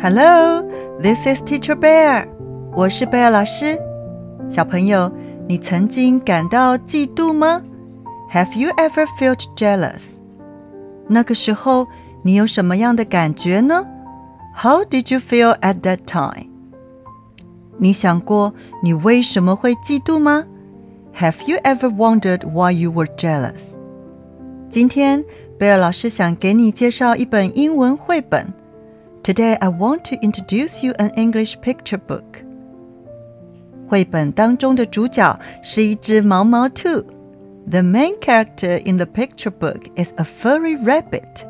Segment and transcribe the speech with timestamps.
[0.00, 0.62] Hello,
[1.00, 2.28] this is Teacher Bear.
[2.72, 3.78] 我是贝尔老师。
[4.46, 5.10] 小朋友，
[5.48, 7.62] 你曾经感到嫉妒吗？
[8.32, 10.18] Have you ever felt jealous?
[11.08, 11.86] 那个时候
[12.22, 13.86] 你有什么样的感觉呢？
[14.54, 16.48] How did you feel at that time?
[17.78, 20.44] 你想过你为什么会嫉妒吗？
[21.18, 23.74] Have you ever wondered why you were jealous?
[24.68, 25.24] 今天
[25.58, 28.52] 贝尔老师想给你介绍一本英文绘本。
[29.22, 32.44] Today I want to introduce you an English picture book.
[33.88, 37.04] 绘本当中的主角是一只毛毛兔。
[37.68, 41.46] The main character in the picture book is a furry rabbit.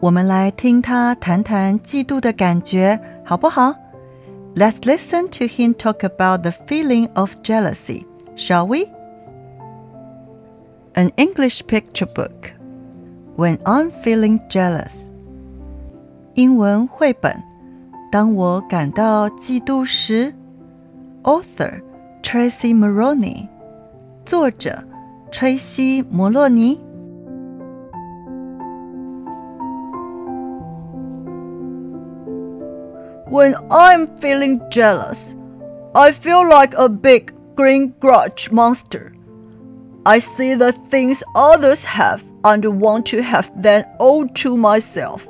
[0.00, 3.74] 我们来听他谈谈嫉妒的感觉，好不好？
[4.54, 8.88] Let's listen to him talk about the feeling of jealousy, shall we?
[10.94, 12.52] An English picture book.
[13.36, 15.10] When I'm feeling jealous.
[16.35, 17.41] 英文绘本。
[18.11, 20.33] 当我感到嫉妒时
[21.23, 21.81] ，Author
[22.21, 23.47] Tracy Moroney，
[24.25, 24.83] 作者
[25.31, 26.79] 崔西·摩洛尼。
[33.31, 35.35] When I'm feeling jealous,
[35.93, 39.13] I feel like a big green grudge monster.
[40.03, 45.21] I see the things others have and want to have them all to myself.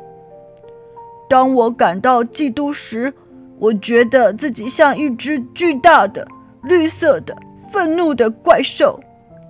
[1.28, 3.14] 当我感到嫉妒时，
[3.60, 6.28] 我觉得自己像一只巨大的、
[6.64, 7.36] 绿色的、
[7.70, 9.00] 愤怒的怪兽，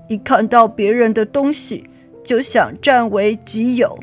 [0.08, 1.90] 一看到别人的东西
[2.24, 3.98] 就想占为己有。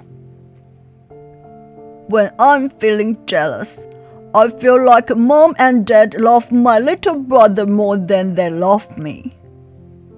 [2.09, 3.85] When I'm feeling jealous,
[4.33, 9.31] I feel like mom and dad love my little brother more than they love me.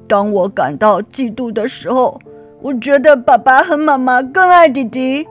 [0.09, 2.21] 当我感到嫉妒的时候，
[2.61, 5.27] 我觉得爸爸和妈妈更爱弟弟。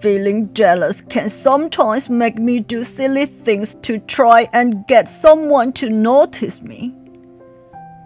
[0.00, 5.88] Feeling jealous can sometimes make me do silly things to try and get someone to
[5.88, 6.92] notice me.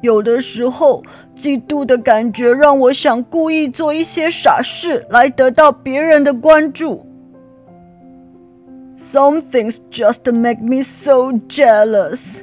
[0.02, 1.02] 有的时候，
[1.36, 7.06] 嫉妒的感觉让我想故意做一些傻事来得到别人的关注。
[8.96, 12.42] Some things just make me so jealous,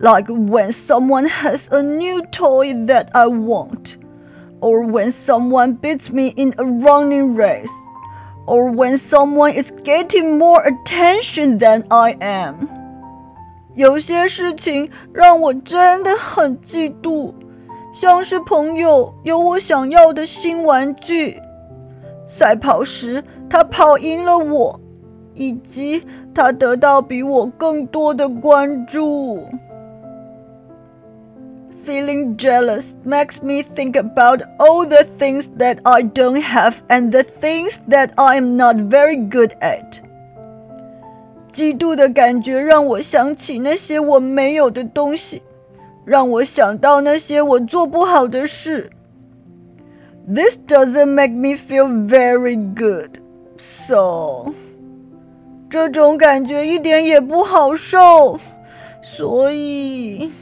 [0.00, 3.96] like when someone has a new toy that I want,
[4.60, 7.70] or when someone beats me in a running race
[8.45, 12.67] Or when someone is getting more attention than I am。
[13.73, 17.33] 有些事情让我真的很嫉妒，
[17.93, 21.39] 像是朋友有我想要的新玩具，
[22.27, 24.79] 赛跑时他跑赢了我，
[25.33, 26.03] 以及
[26.33, 29.45] 他得到比我更多的关注。
[31.84, 37.78] Feeling jealous makes me think about all the things that I don't have and the things
[37.88, 40.02] that I am not very good at.
[41.52, 45.42] 嫉妒的感觉让我想起那些我没有的东西，
[46.04, 48.90] 让我想到那些我做不好的事。
[50.28, 53.20] This doesn't make me feel very good,
[53.56, 54.52] so
[55.70, 58.40] 这种感觉一点也不好受，
[59.00, 60.32] 所以。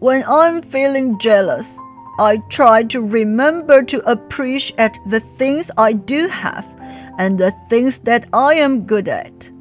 [0.00, 1.78] when I'm feeling jealous,
[2.18, 6.64] I try to remember to appreciate the things I do have
[7.18, 9.52] and the things that I am good at.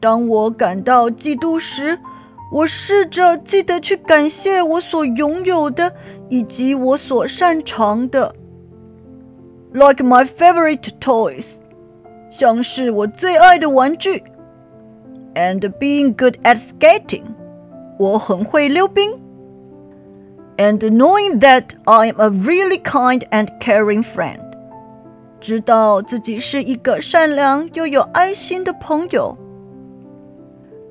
[0.00, 1.98] 当我感到嫉妒时，
[2.50, 5.94] 我试着记得去感谢我所拥有的
[6.28, 8.34] 以及我所擅长的。
[9.72, 11.56] Like my favorite toys，
[12.30, 14.22] 像是我最爱的玩具。
[15.34, 17.24] And being good at skating，
[17.98, 19.18] 我很会溜冰。
[20.56, 24.40] and knowing that I am a really kind and caring friend.
[25.40, 29.36] 知道自己是一个善良又有爱心的朋友。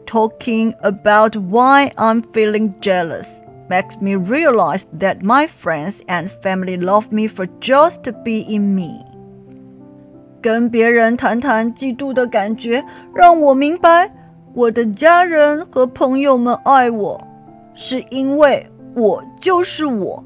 [0.05, 3.39] Talking about why I'm feeling jealous
[3.69, 9.05] makes me realize that my friends and family love me for just being me.
[10.41, 12.83] 跟别人谈谈嫉妒的感觉，
[13.15, 14.11] 让我明白
[14.53, 17.21] 我的家人和朋友们爱我，
[17.73, 20.23] 是因为 我就是我。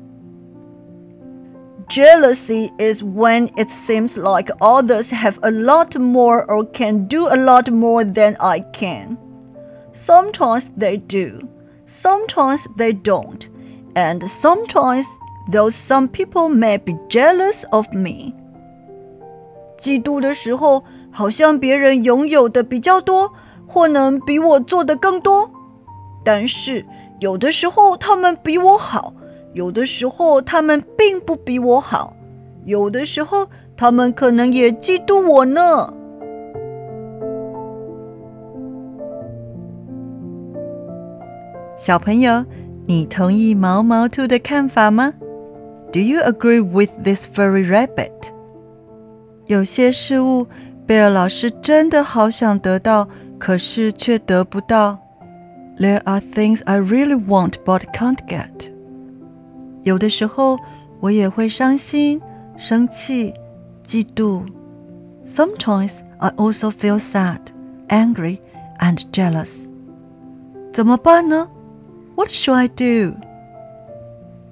[1.88, 7.36] Jealousy is when it seems like others have a lot more or can do a
[7.36, 9.18] lot more than I can.
[9.94, 11.48] Sometimes they do,
[11.86, 13.48] sometimes they don't,
[13.94, 15.06] and sometimes
[15.52, 18.34] those some people may be jealous of me.
[19.78, 23.32] 嫉妒的时候，好像别人拥有的比较多，
[23.68, 25.52] 或能比我做的更多，
[26.24, 26.84] 但是
[27.21, 29.13] 有的时候他们比我好，
[29.53, 32.17] 有的时候他们并不比我好，
[32.65, 33.47] 有的时候
[33.77, 35.93] 他们可能也嫉妒我呢。
[41.77, 42.43] 小朋友，
[42.87, 45.13] 你同意毛毛兔的看法吗
[45.93, 48.33] ？Do you agree with this furry rabbit？
[49.45, 50.47] 有些事物，
[50.87, 53.07] 贝尔老师真的好想得到，
[53.39, 54.99] 可是却得不到。
[55.80, 58.72] There are things I really want but can't get。
[59.84, 60.58] 有的时候，
[61.02, 62.22] 我也会伤心、
[62.58, 63.34] 生气、
[63.86, 64.46] 嫉妒。
[65.26, 67.40] Sometimes I also feel sad,
[67.90, 68.40] angry,
[68.80, 69.70] and jealous。
[70.72, 71.50] 怎么办呢？
[72.16, 73.18] what should I do？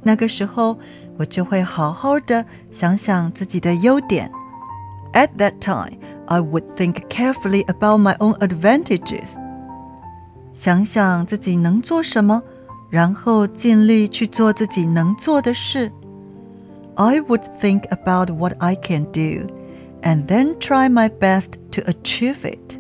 [0.02, 0.78] 那个时候，
[1.18, 4.30] 我就会好好的想想自己的优点。
[5.14, 9.38] At that time, I would think carefully about my own advantages。
[10.58, 12.42] 想想自己能做什么，
[12.90, 15.92] 然后尽力去做自己能做的事。
[16.96, 19.48] I would think about what I can do,
[20.04, 22.80] and then try my best to achieve it。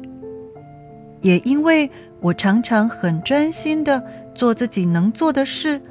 [1.22, 1.90] 也因为
[2.22, 4.04] 我常常很专心的
[4.36, 5.82] 做自己能做的事，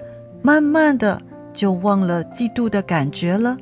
[0.41, 1.21] 慢慢的
[1.53, 3.57] 就忘了嫉妒的感觉了。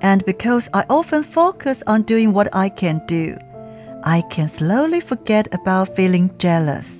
[0.00, 3.38] And because I often focus on doing what I can do,
[4.02, 6.97] I can slowly forget about feeling jealous.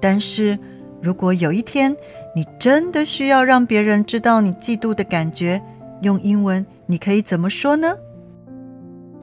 [0.00, 0.58] 但是，
[1.02, 1.96] 如果有一天
[2.34, 5.60] 你真的需要让别人知道你嫉妒的感觉，
[6.02, 7.96] 用英文你可以怎么说呢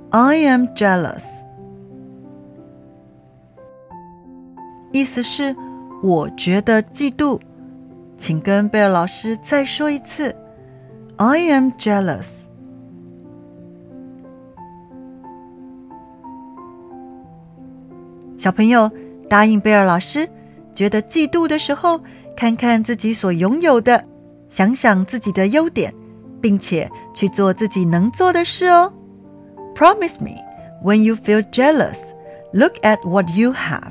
[0.09, 1.23] ？I am jealous.
[4.91, 5.55] 意思是，
[6.01, 7.39] 我觉得嫉妒。
[8.15, 10.35] 请跟贝尔老师再说一次
[11.17, 12.43] ：I am jealous。
[18.37, 18.91] 小朋友，
[19.29, 20.29] 答应贝尔老师，
[20.74, 22.00] 觉得嫉妒的时候，
[22.36, 24.04] 看看自己所拥有的，
[24.48, 25.92] 想想自己的优点，
[26.40, 28.92] 并且去做自己能做的事哦。
[29.74, 30.36] Promise me,
[30.84, 31.98] when you feel jealous,
[32.52, 33.90] look at what you have.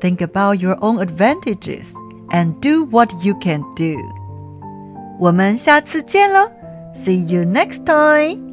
[0.00, 1.92] Think about your own advantages
[2.30, 3.96] and do what you can do.
[5.18, 6.50] 我们下次见喽！
[6.94, 8.49] See you next time.